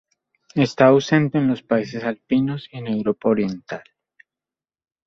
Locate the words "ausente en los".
0.87-1.61